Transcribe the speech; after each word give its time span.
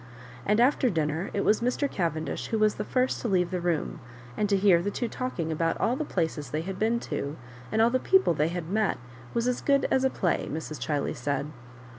And 0.47 0.59
after 0.59 0.89
dinner 0.89 1.29
it 1.31 1.45
was 1.45 1.61
Mr. 1.61 1.87
Cavendish 1.87 2.47
who 2.47 2.57
was 2.57 2.73
the 2.73 2.83
first 2.83 3.21
to 3.21 3.27
leave 3.27 3.51
the 3.51 3.61
room; 3.61 3.99
and 4.35 4.49
to 4.49 4.57
hear 4.57 4.81
the 4.81 4.89
two 4.89 5.07
talking 5.07 5.51
about 5.51 5.79
all 5.79 5.95
the 5.95 6.03
places 6.03 6.49
they 6.49 6.61
had 6.61 6.79
been 6.79 6.99
to, 7.01 7.37
and 7.71 7.83
all 7.83 7.91
the 7.91 7.99
people 7.99 8.33
they 8.33 8.47
had 8.47 8.65
mety 8.67 8.97
was 9.35 9.47
as 9.47 9.61
good 9.61 9.85
as 9.91 10.03
a 10.03 10.09
play, 10.09 10.49
Mrs. 10.51 10.79
Chiley 10.81 11.15
said. 11.15 11.51